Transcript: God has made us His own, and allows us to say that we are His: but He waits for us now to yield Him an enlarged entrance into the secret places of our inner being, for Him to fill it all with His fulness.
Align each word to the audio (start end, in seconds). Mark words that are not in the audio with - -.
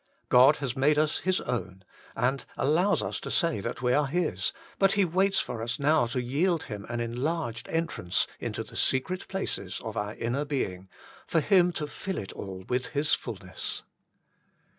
God 0.29 0.55
has 0.55 0.75
made 0.75 0.97
us 0.97 1.19
His 1.19 1.41
own, 1.41 1.83
and 2.15 2.43
allows 2.57 3.03
us 3.03 3.19
to 3.19 3.29
say 3.29 3.59
that 3.59 3.83
we 3.83 3.93
are 3.93 4.07
His: 4.07 4.51
but 4.79 4.93
He 4.93 5.05
waits 5.05 5.39
for 5.39 5.61
us 5.61 5.77
now 5.77 6.07
to 6.07 6.19
yield 6.19 6.63
Him 6.63 6.87
an 6.89 6.99
enlarged 6.99 7.69
entrance 7.69 8.25
into 8.39 8.63
the 8.63 8.75
secret 8.75 9.27
places 9.27 9.79
of 9.83 9.95
our 9.95 10.15
inner 10.15 10.43
being, 10.43 10.89
for 11.27 11.39
Him 11.39 11.71
to 11.73 11.85
fill 11.85 12.17
it 12.17 12.33
all 12.33 12.63
with 12.67 12.87
His 12.87 13.13
fulness. 13.13 13.83